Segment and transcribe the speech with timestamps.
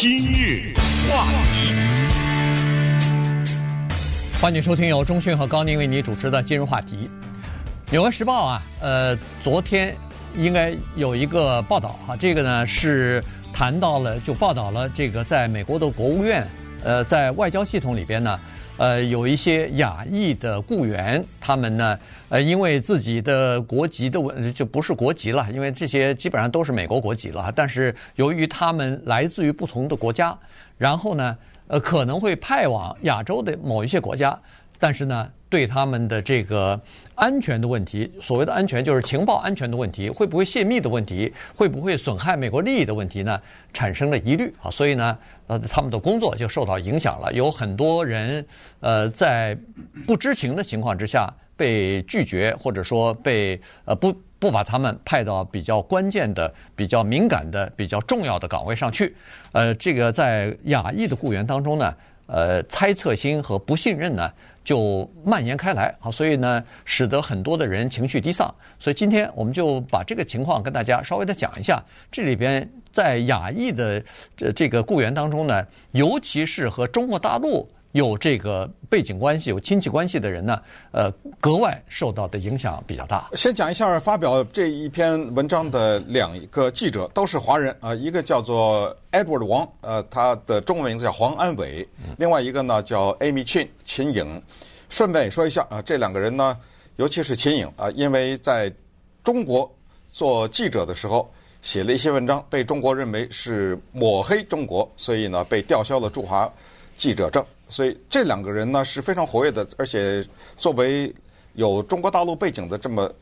[0.00, 0.72] 今日
[1.10, 1.74] 话题，
[4.40, 6.96] 欢迎收听由中讯和高宁为你主持的今日话题。
[7.90, 9.92] 《纽约时报》啊，呃，昨天
[10.36, 13.20] 应该有一个报道哈，这个呢是
[13.52, 16.46] 谈到了，就报道了这个在美国的国务院，
[16.84, 18.38] 呃，在外交系统里边呢。
[18.78, 21.98] 呃，有一些亚裔的雇员，他们呢，
[22.30, 27.52] 呃，因为自己的国籍的问，就不是国籍了，因为这些基本上都是美国国籍了。
[27.54, 30.34] 但是由于他们来自于不同的国家，
[30.78, 31.36] 然后呢，
[31.66, 34.38] 呃，可能会派往亚洲的某一些国家，
[34.78, 35.28] 但是呢。
[35.50, 36.78] 对他们的这个
[37.14, 43.40] 安全的问题，所谓的安全就是情报安全的问题，会不会泄密的问题，会不会损害美国利益的问题呢？
[43.72, 47.32] 产生了疑虑啊，所以呢，呃，他们的工作就受到影响了。
[47.32, 48.44] 有很多人，
[48.80, 49.56] 呃，在
[50.06, 59.16] 不知情的情况之下被拒绝，或者说被呃不不把他们派到比较关键的、比较敏感的、比较重要的岗位上去。
[59.52, 61.94] 呃，这个在亚裔的雇员当中呢，
[62.26, 64.30] 呃，猜测心和不信任呢。
[64.68, 68.54] 就蔓延开来，好，所以呢，使得很多的人情绪低丧。
[68.78, 71.82] 所以今天我们就把这个情况跟大家稍微的讲一下。
[72.10, 74.04] 这里边在亚裔的
[74.36, 80.60] 这这个雇员当中呢，尤其是和中国大陆有这个背景关系、有亲戚关系的人呢，
[80.92, 83.28] 呃，格外受到的影响比较大。
[83.32, 91.86] 先讲一下发表这一篇文章的两个记者都是华人啊，一个叫做 Edward Wang，呃，他的中文名字叫黄安伟，
[92.18, 94.42] 另外一个呢叫 Amy Chin 秦颖。
[94.90, 96.56] 顺便也说一下啊，这两个人呢，
[96.96, 98.72] 尤其是秦颖啊，因为在
[99.22, 99.70] 中国
[100.10, 106.50] 做记者的时候写了一些文章，被中国认为是抹黑中国，所以呢被吊销了驻华
[106.96, 107.44] 记者证。
[107.68, 110.24] 所以这两个人呢是非常活跃的，而且
[110.56, 111.14] 作为
[111.54, 113.12] 有中国大陆背景的这么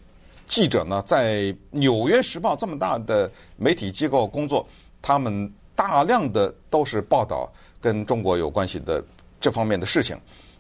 [0.47, 1.35] 记者呢，在
[1.71, 4.67] 《纽约时报》这么大的媒体机构工作，
[5.03, 9.03] 他们大量的都是报道跟中国有关系的
[9.41, 10.17] 这方面的事情。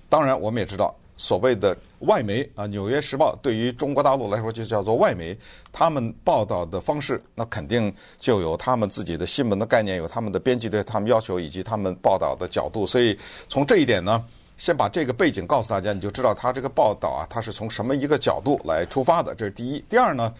[0.08, 5.36] 当然，我们也知道，所谓的外媒啊，《纽约时报》对于中国大陆来说就叫做外媒，
[5.72, 12.86] 他们报道的方式，那肯定就有他们自己的新闻的概念，有他们的编辑对他们要求，以及他们报道的角度。
[12.86, 13.18] 所以
[13.48, 14.22] 从这一点呢，
[14.58, 19.34] 先把这个背景告诉大家，你就知道他这个报道啊，他是从什么一个角度来出发的。
[19.34, 19.82] 这是第一。
[19.88, 20.34] 第二呢，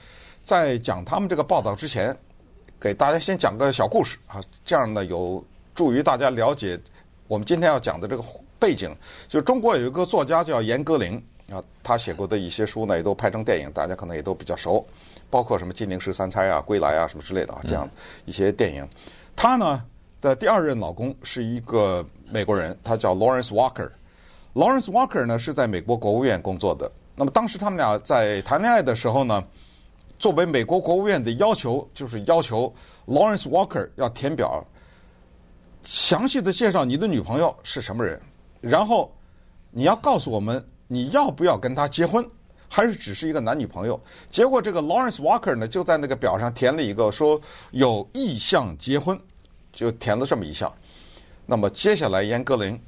[0.45, 2.15] 在讲他们这个报道之前，
[2.79, 5.43] 给大家先讲个小故事啊，这样呢有
[5.75, 6.79] 助于大家了解
[7.29, 8.23] 我们今天要讲的这个。
[8.59, 8.95] 背景
[9.29, 14.85] 就是中国有一个作家叫严歌苓啊，他写过的一些书呢也都拍成电影，大家可能也都比较熟，
[15.31, 17.89] 包括什么《金陵十三钗》啊、《归来》啊什么之类的啊，这样
[18.25, 18.89] 一些电影。
[19.37, 19.85] 他呢
[20.21, 23.91] 的第二任老公是一个美国人，他叫 Lawrence Walker。
[24.55, 26.91] Lawrence Walker 呢是在美国国务院工作的。
[27.15, 29.45] 那么当时他们俩在谈恋爱的时候呢，
[30.19, 32.73] 作为美国国务院的要求，就是要求
[33.07, 34.65] Lawrence Walker 要填表，
[35.83, 38.21] 详细的介绍你的女朋友是什么人。
[38.61, 39.15] 然后
[39.71, 42.25] 你要告诉我们你要不要跟他结婚，
[42.69, 44.01] 还是只是一个男女朋友？
[44.31, 47.41] 结果这个 Lawrence Walker 呢，就在那个表上填了一个说
[47.73, 49.19] 有意向结婚，
[49.73, 50.73] 就填了这么一项。
[51.45, 52.79] 那么接下来严歌苓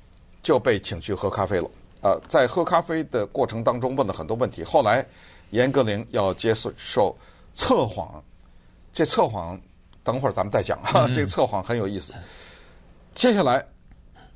[0.42, 1.70] 就被请去喝咖啡了。
[2.00, 4.64] 呃，在喝咖啡的过程当中问了很多问题。
[4.64, 5.06] 后来
[5.50, 7.16] 严歌苓要接受
[7.52, 8.22] 测谎，
[8.92, 9.60] 这测谎
[10.02, 11.08] 等会儿咱们再讲啊。
[11.08, 12.14] 这个测谎很有意思。
[13.14, 13.64] 接下来。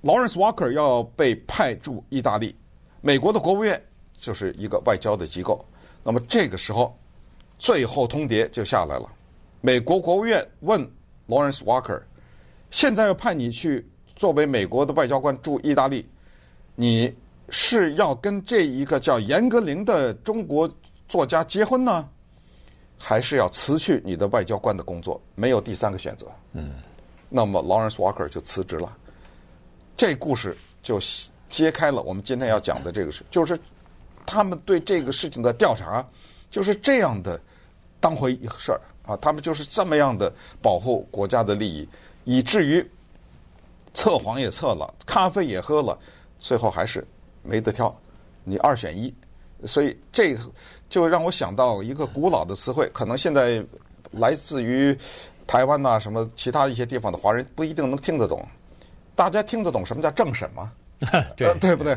[0.02, 2.54] Lawrence Walker 要被派驻意大利，
[3.00, 3.80] 美国的国务院
[4.18, 5.64] 就是一个外交的机构。
[6.02, 6.98] 那么这个时候，
[7.56, 9.08] 最后通牒就下来了。
[9.60, 10.84] 美国国务院问
[11.28, 12.02] Lawrence Walker：“
[12.72, 16.04] 现在要派你去作为美国的外交官驻意大利，
[16.74, 17.14] 你
[17.50, 20.68] 是要跟这一个叫严歌苓的中国
[21.06, 22.08] 作家结婚呢，
[22.98, 25.22] 还是要辞去你的外交官的工作？
[25.36, 26.72] 没有第三个选择。”嗯，
[27.28, 28.96] 那么 Lawrence Walker 就辞职了。
[29.96, 30.98] 这故事就
[31.48, 33.58] 揭开了我们今天要讲的这个事，就是
[34.26, 36.04] 他们对这个事情的调查
[36.50, 37.40] 就是这样的
[38.00, 41.88] 当回事儿啊，他们就是这么样的保护国家的利益，
[42.24, 42.84] 以至于
[43.94, 45.98] 测谎也测了，咖啡也喝了，
[46.38, 47.06] 最后还是
[47.42, 47.94] 没得挑，
[48.44, 49.12] 你二选一。
[49.64, 50.36] 所以这
[50.90, 53.64] 就让我想到一个古老的词汇，可能现在
[54.10, 54.96] 来自于
[55.46, 58.44] 台湾呐什么其他一些地方的华人不一定能听得懂。
[59.14, 60.72] 大家听得懂什么叫政审吗？
[61.36, 61.96] 对、呃，对不对？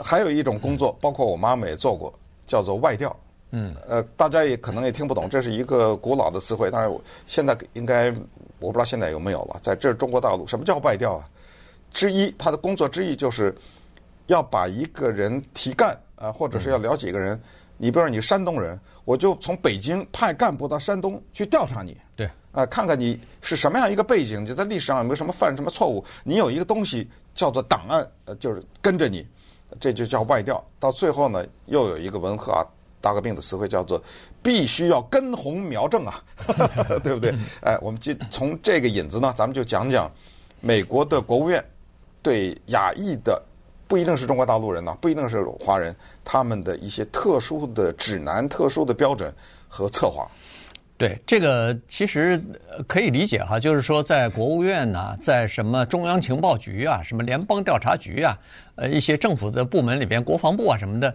[0.00, 2.12] 还有一种工作，包括我妈妈也做过，
[2.46, 3.14] 叫做外调。
[3.50, 8.10] 嗯，呃，大家也可能也听不懂，这是一个古老的词汇，但是现在应该
[8.58, 9.58] 我不知道现在有没有了。
[9.60, 11.28] 在这中国大陆，什么叫外调啊？
[11.92, 13.54] 之一，他的工作之一就是
[14.26, 17.38] 要把一个人提干啊，或者是要了解一个人，
[17.82, 21.96] 你比如说你山东人，我就从北京派干部到山东去调查你。
[22.14, 26.04] 对，啊、呃，看看你是什么样一个背景，你在历史上有没有什么犯什么错误。
[26.22, 29.26] 你有一个东西叫做档案，呃，就是跟着你，
[29.80, 30.64] 这就叫外调。
[30.78, 32.64] 到最后呢，又有一个文化
[33.00, 34.00] 大革命的词汇叫做
[34.44, 36.22] 必须要根红苗正啊，
[37.02, 37.34] 对不对？
[37.62, 40.08] 哎，我们就从这个引子呢，咱们就讲讲
[40.60, 41.60] 美国的国务院
[42.22, 43.42] 对亚裔的。
[43.92, 45.94] 不一定是中国大陆人呐，不一定是华人，
[46.24, 49.30] 他们的一些特殊的指南、特殊的标准
[49.68, 50.26] 和策划。
[50.96, 52.42] 对，这个其实
[52.86, 58.34] 可以理解哈，就是说在国务院呐，在什么中央情报局啊、什么联邦调查局啊、
[58.76, 61.14] 呃一些政府的部门里边，国防部啊什么的，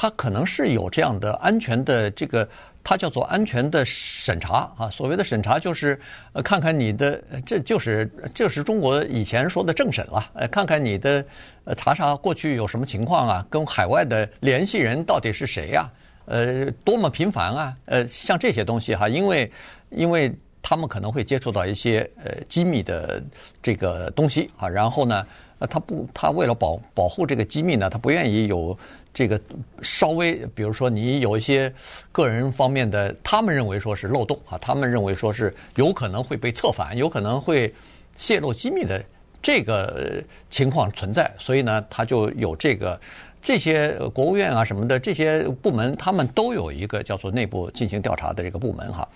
[0.00, 2.48] 它可能是有这样的安全的这个。
[2.82, 6.00] 它叫做安全的审查啊，所谓的审查就是
[6.32, 11.22] 呃看看你的，这就是这是中国以前说的政审了，呃看看你的
[11.64, 15.90] 呃查查过去有什么情况啊，跟海外的联系人到底是谁呀？
[16.24, 17.76] 呃多么频繁啊？
[17.84, 19.52] 呃像这些东西哈，因为
[19.90, 23.22] 因为他们可能会接触到一些呃机密的
[23.62, 25.26] 这个东西啊，然后呢，
[25.60, 28.76] 呃他不他为了保保护这个机密呢，他不愿意有。
[29.12, 29.40] 这个
[29.82, 31.70] 稍微，比如说你有一些
[32.12, 37.74] 个人方面的，他们认为说是漏洞啊，他们认为说是有可能会被策反，有可能会
[38.14, 39.04] 泄露机密的
[39.42, 43.00] 这个情况存在，所以呢，他就有这个。
[43.42, 49.08] 这些国务院啊什么的这些部门，他们都有一个叫做内部进行调查的这个部门哈。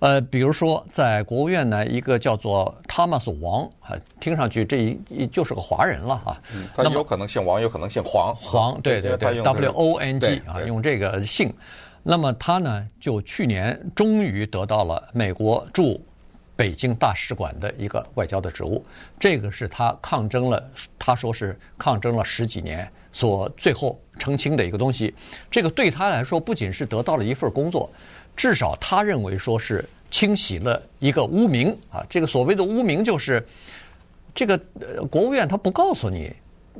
[0.00, 6.40] 呃，比如说在国务院呢，一个叫做汤马斯王啊，听上去这一就是个华人了哈。
[6.54, 8.36] 嗯，他有可能姓王，有可能姓黄。
[8.36, 11.52] 黄，对对对，W O N G 啊，用这个姓。
[12.02, 15.98] 那么他呢，就去年终于得到了美国驻
[16.54, 18.84] 北京大使馆的一个外交的职务。
[19.18, 20.62] 这个是他抗争了，
[20.98, 22.86] 他说是抗争了十几年。
[23.14, 25.14] 所最后澄清的一个东西，
[25.48, 27.88] 这个对他来说不仅是得到了一份工作，
[28.34, 32.04] 至少他认为说是清洗了一个污名啊。
[32.10, 33.46] 这个所谓的污名就是，
[34.34, 34.58] 这个
[35.08, 36.34] 国务院他不告诉你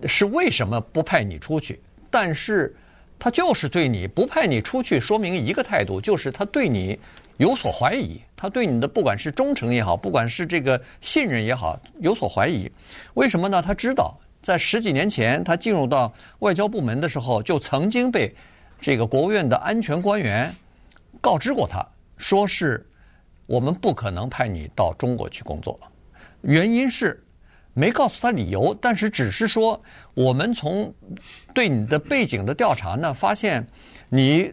[0.06, 2.74] 是为什么不派你出去，但是
[3.16, 6.98] 他就是对你不派你出去，说明一个态度，就是他对你
[7.36, 12.68] 有所怀疑，他对你的不管是忠诚也好，不管是这个信任也好，有所怀疑。
[13.14, 13.62] 为什么呢？
[13.62, 14.18] 他知道。
[14.44, 18.30] 在十几年前，他进入到外交部门的时候，就曾经被
[18.78, 20.54] 这个国务院的安全官员
[21.18, 21.82] 告知过他，
[22.18, 22.86] 说是
[23.46, 25.80] 我们不可能派你到中国去工作。
[26.42, 27.24] 原因是
[27.72, 29.82] 没告诉他理由，但是只是说
[30.12, 30.92] 我们从
[31.54, 33.66] 对你的背景的调查呢，发现
[34.10, 34.52] 你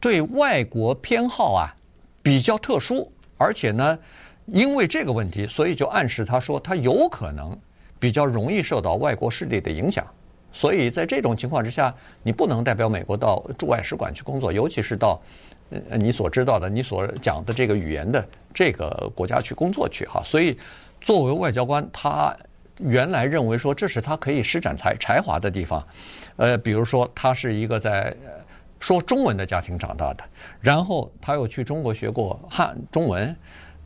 [0.00, 1.76] 对外国偏好啊
[2.22, 3.98] 比较特殊，而且呢，
[4.46, 7.54] 因为这个问题，所以就暗示他说他有可能。
[8.00, 10.04] 比较容易受到外国势力的影响，
[10.50, 15.20] 所以在这种情况之下，你不能代表美国到驻外使馆去工作，尤其是到
[15.88, 20.22] 呃你所知道的、你所讲的这个语言的这个国家去工作去哈。
[20.24, 20.56] 所以，
[21.00, 22.34] 作为外交官，他
[22.78, 25.86] 原来认为说这是他可以施展才才华的地方，
[26.36, 28.16] 呃，比如说他是一个在
[28.80, 30.24] 说中文的家庭长大的，
[30.58, 33.36] 然后他又去中国学过汉中文，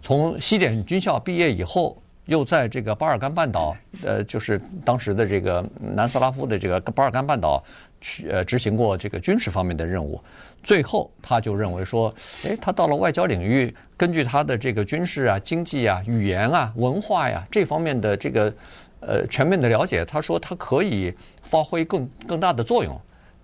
[0.01, 2.01] 从西点军校毕业以后。
[2.27, 7.63] 又在这个巴尔干半岛，呃，就是当时的这个南斯拉夫的这个巴尔干半岛
[8.01, 10.19] 去呃执行过这个军事方面的任务，
[10.63, 18.55] 最后他就认为说，诶，他到了外交领域，根据他的这个军事啊、经济啊、语言啊、文化呀这方面的这个
[19.01, 21.13] 呃全面的了解，他说他可以
[21.43, 22.99] 发挥更更大的作用，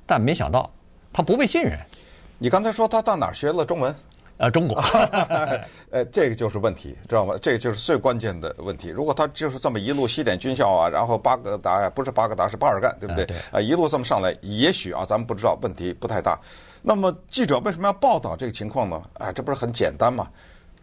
[0.06, 0.70] 但没想到
[1.12, 1.78] 他不被信任。
[2.38, 3.94] 你刚才说他到哪儿学了中文？
[4.40, 4.80] 呃，中国，
[5.92, 7.34] 呃，这个就是问题，知道吗？
[7.42, 8.88] 这个就是最关键的问题。
[8.88, 13.26] 如果他就是这么一路西点军校啊，然后巴格达呀，不是巴格达，是巴尔干，对不对？
[13.52, 16.40] 啊，一路这么上来，也许啊，咱们不知道，问题不太大。
[16.80, 19.02] 那么记者为什么要报道这个情况呢？
[19.12, 20.26] 啊，这不是很简单嘛？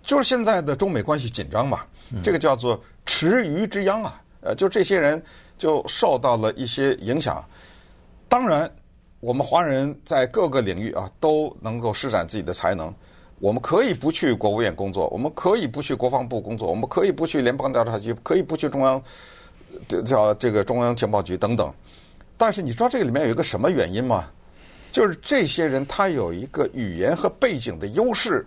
[0.04, 1.80] 就是现在的中美关系紧张嘛，
[2.24, 4.22] 这个叫做池鱼之殃啊。
[4.42, 5.20] 呃，就这些人
[5.58, 7.44] 就受到了一些影响。
[8.30, 8.72] 当然，
[9.20, 12.94] 我们华人在各个领域啊都能够施展自己的才能。
[13.40, 19.02] 我们可以不去国务院工作，我们可以不去国防部工作，我们可以不去联邦调查局，可以不去中央
[20.04, 21.72] 叫这个中央情报局等等。
[22.36, 24.28] 但是你知道这个里面有一个什么原因吗？
[24.92, 28.44] 就是这些人他有一个语言和背景的优势，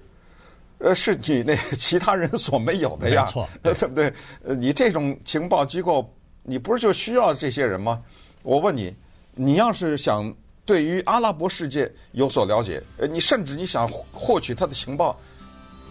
[0.78, 3.28] 呃，是你那其他人所没有的呀，
[3.62, 4.12] 对不对？
[4.42, 8.02] 呃，你这种情报机构，你不是就需要这些人吗？
[8.42, 8.92] 我问你，
[9.34, 10.34] 你要是想。
[10.70, 15.18] 对于阿拉伯世界有所了解，呃，你甚至你想获取他的情报，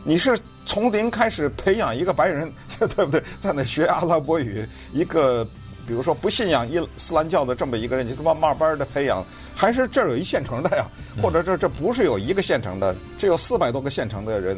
[0.05, 3.21] 你是从零开始培养一个白人， 对不对？
[3.41, 5.43] 在那学阿拉伯语，一个
[5.85, 9.21] 比如说不信仰伊斯兰教的这么一个人，你他妈慢慢的培养，
[9.53, 10.87] 还是这儿有一现成的呀？
[11.21, 14.57] 或者这这不是有一个现成的，这有四百多个现成的人，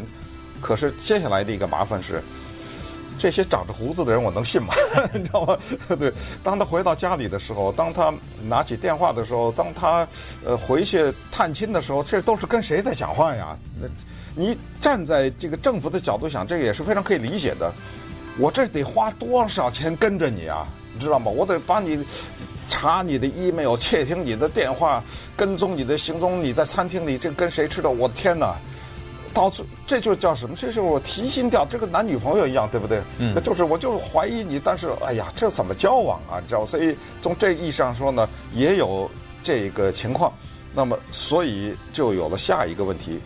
[0.62, 2.22] 可是接下来的一个麻烦是。
[3.20, 4.74] 这些长着胡子的人，我能信吗？
[5.14, 5.58] 你知道吗？
[6.00, 6.12] 对，
[6.44, 8.14] 当他回到家里的时候，当他
[8.48, 10.08] 拿起电话的时候，当他
[10.44, 13.58] 呃回去探亲的时候，这都是跟谁在讲话呀？
[13.80, 13.88] 那
[14.36, 17.72] 你站在这个政府的角度想，这个也是非常可以理解的。
[18.38, 20.68] 我这得花多少钱跟着你啊？
[20.94, 21.30] 你知道吗？
[21.30, 22.04] 我得把你
[22.70, 25.04] 查你的 email，窃听你的电话，
[25.36, 27.90] 跟踪你的行踪，你在餐厅里这跟谁吃的？
[27.90, 28.56] 我的天哪！
[29.34, 30.56] 到最这就叫什么？
[30.56, 33.02] 这就是我提心吊，这个男女朋友一样，对不对？
[33.18, 36.40] 嗯，那就是我就是怀疑你，但是哎呀，这怎么交往啊？
[36.40, 39.10] 你知道，所以从这意义上说呢，也有
[39.44, 40.32] 这个情况。
[40.74, 43.20] 那么，所以就有了下一个问题：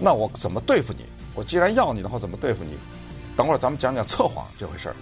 [0.00, 1.04] 那我怎么对付你？
[1.34, 2.72] 我既然要你的话，怎么对付你？
[3.36, 4.94] 等会儿咱们讲讲测谎这回事儿。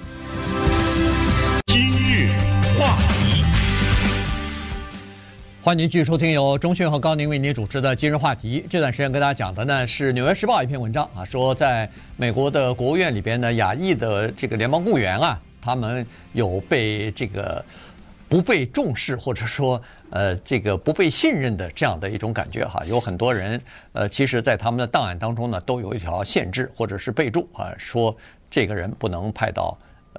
[5.66, 8.64] 欢迎您继续收听由中讯和高宁为您主持的今日话题。
[8.70, 17.64] 这段时间跟大家讲的呢是《纽约时报》一篇文章啊，说在美国的国务院里边呢，亚裔的这个联邦雇员啊，他们有被这个
[18.28, 22.84] 不被重视或者说呃这个不被信任的这样的一种感觉哈。
[22.86, 23.60] 有很多人
[23.92, 28.16] 呃，其实在他们的档案当中呢，都有一条限制或者是备注啊，说
[28.48, 29.76] 这个人不能派到。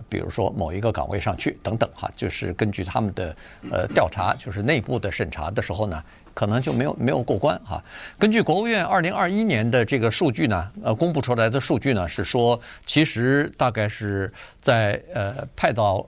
[0.10, 3.36] 比如说某一个岗位上去等等哈，就是根据他们的
[3.72, 7.84] 呃调查，就是内部的审查的时候呢，可能就没有没有过关哈。
[8.18, 16.06] 根据国务院二零二一年的这个数据呢，呃，公布出来的数据呢是说，其实大概是在呃派到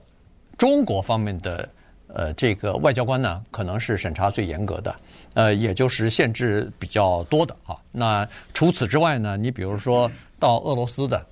[0.56, 1.68] 中国方面的
[2.08, 4.94] 呃这个外交官呢，可能是审查最严格的，
[5.34, 7.76] 呃，也就是限制比较多的啊。
[7.92, 11.26] 那除此之外呢，你比如说到俄罗斯的，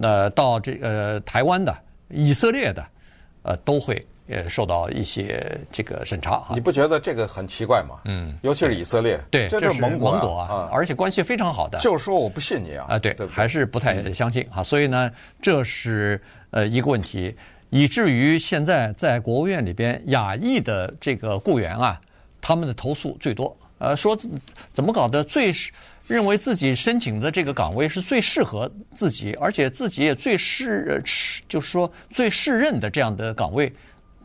[0.00, 1.74] 呃，到这呃台湾的。
[2.12, 2.86] 以色列的，
[3.42, 6.54] 呃，都会呃受到一些这个审查哈。
[6.54, 7.96] 你不觉得这个很奇怪吗？
[8.04, 11.78] 嗯，尤其是以色列，对，这是盟国，盟国啊，而且关系非常好的。
[11.80, 12.86] 就是说我不信你啊。
[12.90, 14.62] 啊，对，还是不太相信哈。
[14.62, 17.34] 所以呢，这是呃一个问题，
[17.70, 22.00] 以至于现在在国务院里边，亚裔的这个雇员啊，
[22.40, 24.16] 他们的投诉最多，呃，说
[24.72, 25.72] 怎么搞的最是。
[26.08, 31.02] 认为自己申请的这个岗位是最适合自己，而且自己也最适，
[31.48, 33.72] 就是说最适任的这样的岗位，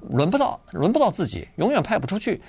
[0.10, 2.42] 轮不到，轮不到自己，永远派不出去，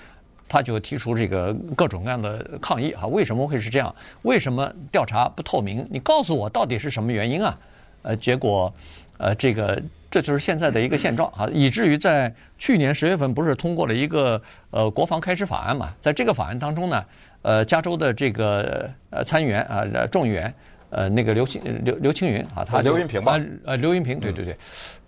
[0.49, 3.07] 他就提出这个各种各样的抗议啊！
[3.07, 3.95] 为什么会是这样？
[4.23, 5.87] 为什么调查不透明？
[5.91, 7.57] 你告诉我到底是什么原因啊？
[8.03, 8.73] 呃，结果，
[9.19, 9.81] 呃，这个
[10.11, 17.05] 这就是现在的一个现状啊，以至于在去年十月份不是通过了一个呃国防开支法案嘛，在这个法案当中呢。
[17.43, 20.53] 呃，加州的这个呃参议员啊，众议员，
[20.91, 23.39] 呃，那个刘青刘刘青云啊，他刘云平吧？
[23.65, 24.57] 呃，刘云平，对对对，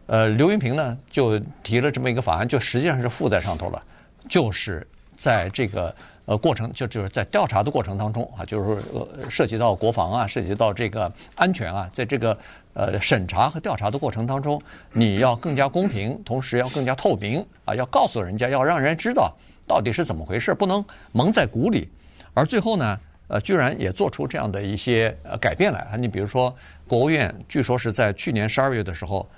[0.07, 3.83] 呃，刘云平呢就提了这么一个法案，就实际上是附在上头了，
[4.29, 5.95] 就是在这个
[6.25, 12.37] 呃过程，就就是在调查的过程当中啊，就是说呃涉及到国防啊，涉及到这个安全啊，在这个
[12.75, 21.89] 呃审查和调查的过程当中，你要更加公平，同时要更加透明啊，要告诉人家，要让人知道到底是怎么回事，不能蒙在鼓里。
[22.35, 25.97] 而最后呢，呃，居然也做出这样的一些呃改变来啊！
[25.97, 26.55] 你比如说，
[26.87, 29.29] 国务院据说是在去年十二月的时候，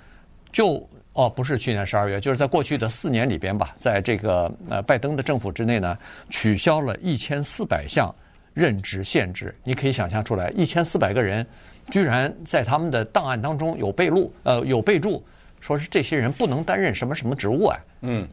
[0.51, 5.97] 就哦，不是去年十二月，就是在过去的四年里边吧，在这个呃拜登的政府之内呢，
[6.29, 8.13] 取消了一千四百项
[8.53, 9.53] 任职限制。
[9.63, 11.45] 你可以想象出来，一千四百个人
[11.91, 15.23] 居然在他们的档案当中有备录，呃，有备注，
[15.59, 17.79] 说是这些人不能担任什么什么职务啊。
[18.01, 18.27] 嗯，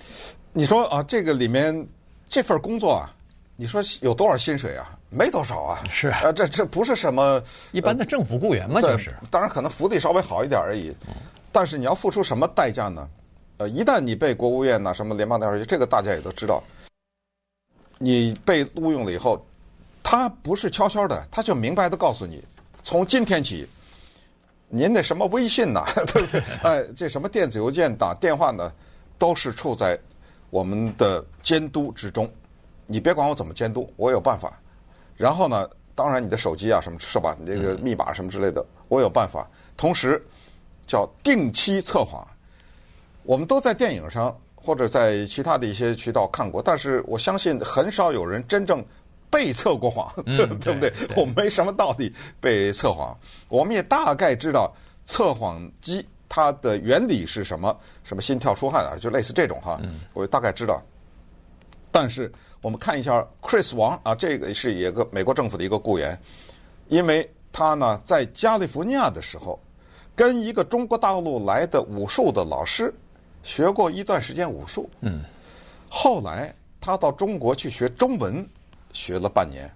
[0.54, 1.86] 你说啊，这个里面
[2.28, 3.14] 这份工作啊。
[3.60, 4.90] 你说有多少薪水啊？
[5.10, 5.82] 没多少啊。
[5.90, 9.14] 是啊，呃，这这不是什么一般的政府雇员嘛，就是。
[9.30, 10.96] 当然，可能福利稍微好一点而已。
[11.52, 13.06] 但是你要付出什么代价呢？
[13.58, 16.62] 呃，一旦你被国务院呐、什么联邦调查局，这个大家也都知道。
[17.98, 19.44] 你被录用了以后，
[20.02, 22.42] 他不是悄悄的，他就明白的告诉你，
[22.82, 23.68] 从今天起，
[24.70, 26.42] 您那什么微信呐， 对不对？
[26.62, 28.72] 哎，这什么电子邮件打电话呢，
[29.18, 29.98] 都是处在
[30.48, 32.26] 我们的监督之中。
[32.90, 34.52] 你别管我怎么监督，我有办法。
[35.16, 37.36] 然后呢，当然你的手机啊什么是吧？
[37.38, 39.48] 你这个密码什么之类的，我有办法。
[39.76, 40.20] 同时
[40.88, 42.26] 叫定期测谎，
[43.22, 48.84] 我们都在电影上或者在其他的一些渠道看过，但是我相信很少有人真正
[49.30, 50.92] 被测过谎，对不对？
[51.14, 53.16] 我没什么道理被测谎。
[53.48, 59.80] 我们也大概知道测谎机它的原理是什么，什么心跳出汗啊，就类似这种哈，
[60.12, 60.82] 我大概知道。
[61.90, 62.30] 但是
[62.62, 66.18] 我们看一下 Chris 王啊，这个是一个美国政府的一个雇员，
[66.88, 69.58] 因为他呢在加利福尼亚的时候，
[70.14, 72.94] 跟一个中国大陆来的武术的老师
[73.42, 75.24] 学过一段时间武术，嗯，
[75.88, 78.48] 后来他到中国去学中文，
[78.92, 79.70] 学了半年，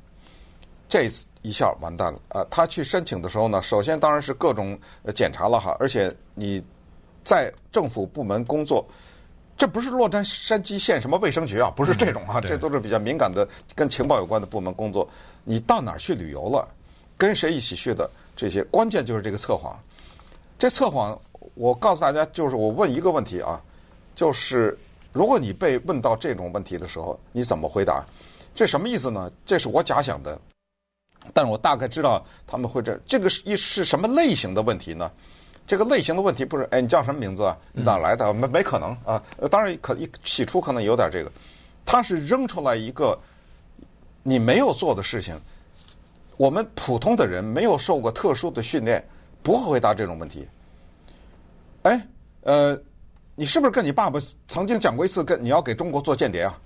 [0.88, 2.20] 这次一下完蛋了。
[2.28, 2.46] 啊！
[2.50, 4.78] 他去申请的时候呢，首先当然是各种
[5.14, 6.62] 检查了哈，而且你
[7.22, 8.86] 在政府部门工作，
[9.56, 15.08] 这不是洛杉矶县什么卫生局啊，不是这种啊，这都是比较敏感的跟情报有关的部门工作。
[15.44, 16.68] 你到哪儿去旅游了？
[17.16, 18.10] 跟谁一起去的？
[18.34, 19.78] 这些关键就是这个测谎。
[20.58, 21.16] 这测谎，
[21.54, 23.60] 我告诉大家，就是我问一个问题啊，
[24.14, 24.76] 就是
[25.12, 28.04] 如果你被问到这种问题的时候，你怎么回答？
[28.54, 29.30] 这什么意思呢？
[29.46, 30.36] 这是我假想的，
[31.32, 32.98] 但我大概知道他们会这。
[33.06, 35.10] 这个是一是什么类型的问题呢？
[35.66, 37.56] 这个类型的问题不是，哎，你叫什么名字啊？
[37.72, 38.32] 你哪来的？
[38.34, 39.22] 没没可能啊！
[39.50, 41.32] 当然可一起初可能有点这个，
[41.84, 43.18] 他是扔出来一个
[44.22, 45.38] 你没有做的事情。
[46.36, 49.02] 我们普通的人没有受过特殊的训练，
[49.42, 50.46] 不会回答这种问题。
[51.82, 52.06] 哎，
[52.42, 52.78] 呃，
[53.34, 56.58] 你是不是跟你爸爸曾经讲过一次，跟你要给中国做间谍啊？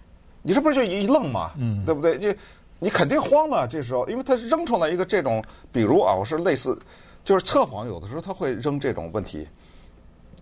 [0.42, 1.50] 你这不是就一愣嘛？
[1.58, 2.16] 嗯，对不对？
[2.16, 2.34] 你
[2.78, 6.78] 你肯定慌了，这时候，因为他扔出来一个这种，比如啊，我是类似，
[7.24, 9.46] 就是测谎，有的时候他会扔这种问题，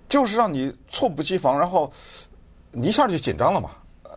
[0.09, 1.93] 就是让你猝不及防，然后
[2.71, 3.71] 你一下就紧张了嘛。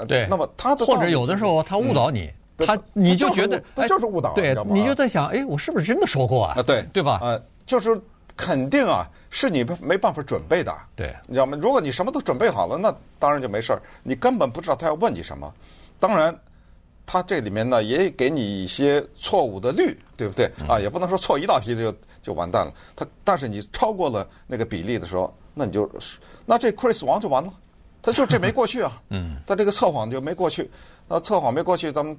[0.08, 0.28] 对。
[0.30, 2.32] 那么他的或者有的时候他误导你。
[2.68, 6.56] 他你就觉得他就是误导，对，你就在想，哎，我是不是真的说过啊？
[6.58, 7.18] 啊，对，对吧？
[7.24, 7.98] 呃，就是
[8.36, 10.76] 肯定啊，是你没办法准备的。
[10.94, 11.58] 对，你知道吗？
[11.62, 13.82] 如果你什么都准备好了，那当然就没事儿。
[14.04, 15.50] 你根本不知道他要问你什么。
[16.02, 16.38] 当然，
[17.12, 20.46] 他这里面呢也给你一些错误的率，对不对？
[20.68, 22.72] 啊，也不能说错一道题就就完蛋了。
[22.96, 25.90] 他但是你超过了那个比例的时候，那你就
[26.46, 27.52] 那这 Chris 王就完了。
[28.04, 29.02] 他就这没过去啊。
[29.10, 29.38] 嗯。
[29.48, 30.70] 他这个测谎就没过去。
[31.08, 32.16] 那测谎没过去，咱们。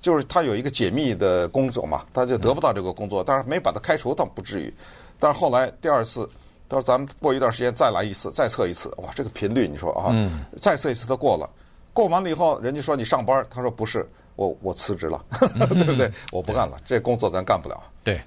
[0.00, 4.72] 就是他有一个解密的工作嘛，他就得不到这个工作，但是没把他开除倒不至于。
[5.18, 6.28] 但是后来第二次，
[6.68, 10.12] 他说咱们过一段时间再来一次，再测一次，哇，这个频率你说啊，
[10.58, 11.48] 再测一次他过了，
[11.94, 15.24] 过完了以后，人家说你上班，他说不是，我我辞职了，
[15.74, 16.10] 对不对？
[16.30, 17.82] 我不干了，这工作咱干不了。
[18.04, 18.20] 对。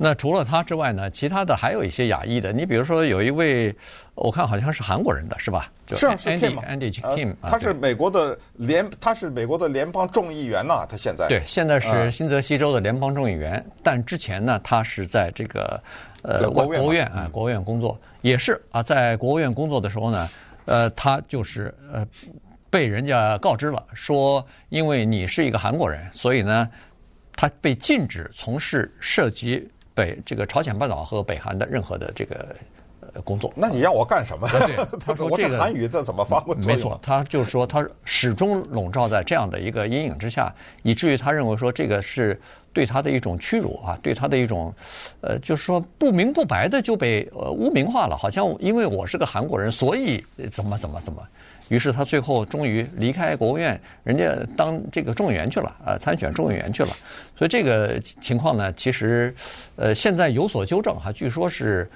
[0.00, 1.10] 那除了他之外呢？
[1.10, 2.52] 其他的还有一些亚裔的。
[2.52, 3.74] 你比如说有一位，
[4.14, 5.72] 我看好像是韩国人的是吧？
[5.88, 10.86] 是啊，是 Andy，Andy Kim，他是美国的联，他是美国的联邦众议员呐。
[10.88, 13.64] 他现在对，现在是新泽西州的联邦众议员。
[13.82, 15.82] 但之前呢，他是在这个
[16.22, 20.28] 呃国务院啊，国务院工作，也是啊，在国务院工作的时候呢，
[20.66, 22.06] 呃，他就是呃
[22.70, 26.68] 被人家告知了，说因为你是一个韩国人，所以呢，
[27.34, 29.68] 他被禁止从事涉及。
[29.94, 32.54] 北这个朝鲜半岛和北韩的任何的这个
[33.12, 34.48] 呃工作，那你要我干什么？
[34.48, 36.54] 对，他说 这个韩语这怎么发挥？
[36.54, 40.54] 没错，他就是说他始终笼罩在这样的一个阴影之下，
[40.84, 42.40] 以至于他认为说这个是
[42.72, 44.72] 对他的一种屈辱啊，对他的一种
[45.20, 51.20] 呃，就是说不明不白的就被呃污名化了，好像因为我是个韩国人，所以怎么怎么怎么。
[51.68, 56.88] 于是他最后终于离开国务院，人家当这个众议员去了，呃，参选众议员去了。
[57.36, 59.34] 所以这个情况呢，其实，
[59.76, 61.88] 呃，现在有所纠正哈，据说是，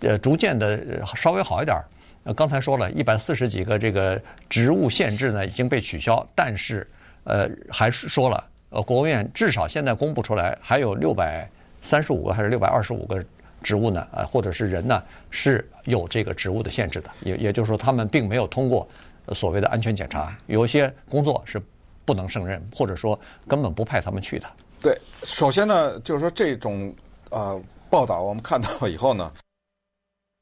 [0.00, 0.80] 呃，逐渐的
[1.16, 1.76] 稍微好一点。
[2.24, 6.86] 呃，刚才说了一百四十几个这个职务限制呢已经被取消，但是，
[7.24, 11.48] 呃，还是说了，呃，国务院至少现在公布出来还有六百
[11.80, 13.24] 三十五个还是六百二十五个。
[13.62, 18.88] 职务呢，呃，或者是人呢，是有这个职务的限制的，也也就是说，他们并没有通过。
[19.34, 21.60] 所谓的安全检查，有一些工作是
[22.04, 24.46] 不能胜任，或者说根本不派他们去的。
[24.80, 26.92] 对，首先呢，就是说这种
[27.30, 29.32] 呃报道，我们看到以后呢，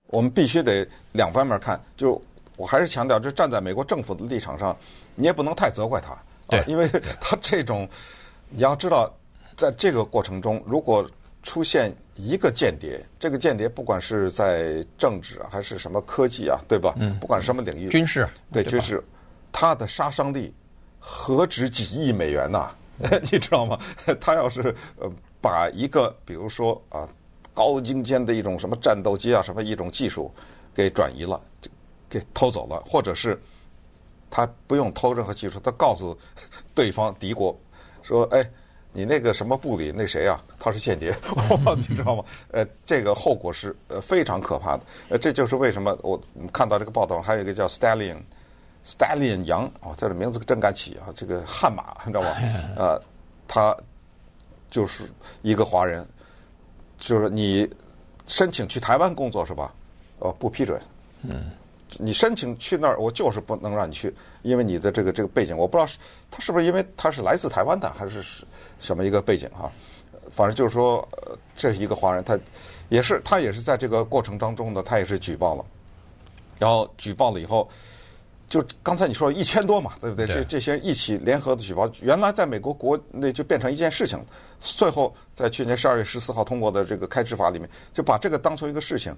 [0.09, 1.79] 我们必须得两方面看。
[1.97, 2.21] 就
[2.57, 4.77] 我还是强调，就站在美国政府的立场上，
[5.15, 6.17] 你也不能太责怪他，
[6.49, 6.89] 对，因为
[7.21, 7.89] 他这种
[8.49, 9.13] 你要知道，
[9.57, 11.09] 在这个过程中，如果
[11.43, 16.95] 出现一个间谍，这个间谍不管是在政治啊，还是什么科技啊，对吧？
[16.99, 19.03] 嗯，不管什么领域，军事对军事，
[19.51, 20.53] 他的杀伤力
[20.99, 22.71] 何止几亿美元呐？
[23.33, 23.79] 你知道吗？
[24.21, 27.09] 他要是呃把一个比如说啊
[27.55, 30.31] 高精尖的一种什么战斗机啊，什么一种技术
[30.75, 31.41] 给转移了，
[32.09, 33.41] 给偷走了，或者是
[34.29, 36.15] 他不用偷任何技术，他告诉
[36.75, 37.59] 对方敌国
[38.03, 38.47] 说，哎。
[38.93, 40.43] 你那个什么部里那谁啊？
[40.59, 41.15] 他是间谍，
[41.77, 42.25] 你知道吗？
[42.51, 44.83] 呃，这个后果是呃非常可怕的。
[45.11, 46.21] 呃，这就是为什么我
[46.53, 51.07] 看到这个报道，还有一个叫 Stallion，Stallion 杨哦，这个名字真敢起啊！
[51.15, 52.37] 这个悍马， 你知道吗？
[52.77, 53.01] 呃，
[53.47, 53.77] 他
[54.71, 55.05] 就是
[55.43, 56.05] 一个华人，
[56.99, 57.69] 就是你
[58.27, 59.73] 申请去台湾工作是吧？
[60.19, 60.81] 呃，不批准。
[61.23, 61.51] 嗯。
[61.99, 65.99] 你申请去那儿，我就是不能让你去，因为你的这个这个背景，我不知道是
[66.31, 68.23] 他是不是因为他是来自台湾的，还是
[68.79, 69.71] 什么一个背景哈？
[70.31, 72.39] 反正就是说，呃，这是一个华人，他
[72.89, 75.65] 也是他也是在这个过程当中呢，他也是举报了。
[76.59, 77.69] 然后举报了以后，
[78.49, 80.27] 就刚才你说一千多嘛，对不对？
[80.27, 84.19] 对这这些一起联合的举报，原来在美国国内就变成一件事情，
[84.61, 89.13] 最后在去年十二月十四号通过的这个开支法里面，就把这个当成一个事情。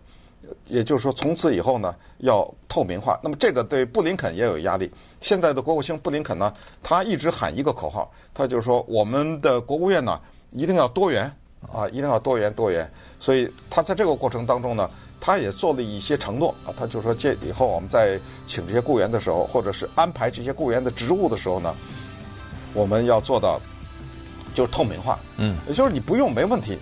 [0.67, 3.19] 也就是说，从此以后呢，要透明化。
[3.23, 4.91] 那么，这个对布林肯也有压力。
[5.21, 11.33] 现在的国务卿布林肯呢，他一直喊一个口号，他就是说，我们的国务院呢，一定要多元
[11.73, 12.91] 啊，一定要多元多元。
[13.21, 16.75] 所以，他在这个过程当中呢，他也做了一些承诺啊。
[16.77, 21.75] 他就说，这以后我们在请这些雇员的时候，或者是安排这些雇员的职务的时候呢，
[22.75, 23.61] 我们要做到
[24.55, 25.19] 就是透明化。
[25.37, 26.79] 嗯，也就是你不用没问题。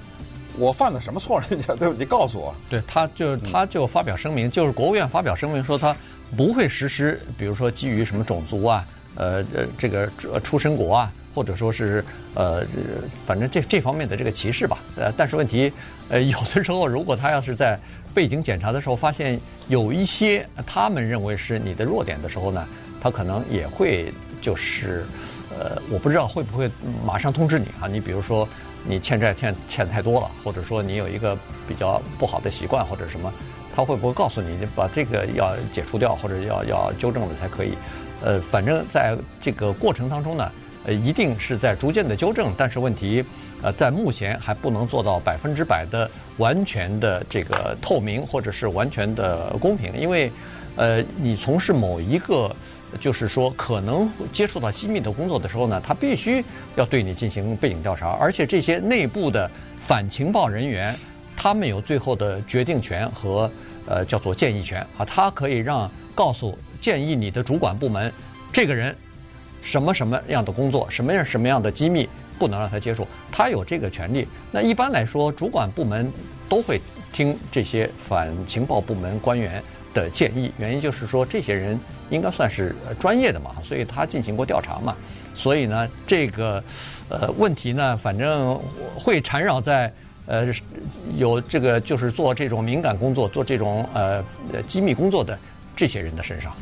[0.58, 1.40] 我犯了什么错？
[1.48, 1.94] 人家对不？
[1.94, 2.54] 你告诉我。
[2.68, 5.94] 对，他就他就发表声明，就是国务院发表声明说他
[6.36, 8.86] 不会实施，比如说基于什么种族啊，
[9.16, 10.08] 呃呃这个
[10.42, 12.64] 出生国啊，或者说是呃
[13.26, 14.78] 反正这这方面的这个歧视吧。
[14.96, 15.72] 呃，但是问题
[16.08, 17.78] 呃有的时候，如果他要是在
[18.12, 22.66] 背景检查的时候发现有一些他们认为是你的弱点的时候呢，
[23.00, 25.04] 他可能也会就是
[25.58, 26.70] 呃我不知道会不会
[27.04, 27.86] 马上通知你啊？
[27.86, 28.48] 你比如说。
[28.84, 31.36] 你欠债欠欠太多了，或者说你有一个
[31.68, 33.32] 比较不好的习惯或者什么，
[33.74, 37.74] 他会不会告诉你，你把这个要解除掉或者要要纠正了才可以？
[38.22, 40.52] 呃，反正在这个过程当中呢，
[40.84, 43.24] 呃，一定是在逐渐的纠正，但是问题，
[43.62, 50.30] 呃，在目前还不能做到百分之百的完全的这个透明或者是完全的公平，因为，
[50.76, 52.50] 呃，你从事某一个。
[52.98, 56.44] 就是说，可能接触到机密的工作的时候呢，他必须
[56.76, 59.50] 要对你进行背景调查，而且这些内部的
[59.80, 60.94] 反情报人员，
[61.36, 63.50] 他们有最后的决定权和
[63.86, 68.12] 呃叫做建议权啊，他可以让告诉建议你的主管部门，
[68.52, 68.94] 这个人
[69.62, 74.26] 什么什么样的工作，什么样什么样的机密不能让他接触，他有这个权利。
[74.50, 76.10] 那一般来说，主管部门
[76.48, 76.80] 都会
[77.12, 81.78] 听这些反情报部门官员的建议，原因就是说，这些人
[82.10, 84.94] 应该算是专业的嘛，所以他进行过调查嘛，
[85.34, 86.62] 所以呢，这个
[87.08, 88.60] 呃问题呢，反正
[88.96, 89.92] 会缠绕在
[90.26, 90.46] 呃
[91.16, 94.22] 有这个就是做这种敏感工作、做这种呃
[94.66, 95.38] 机密工作的
[95.74, 96.54] 这些人的身上。